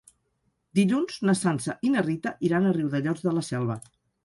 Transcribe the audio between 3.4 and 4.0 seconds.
Selva.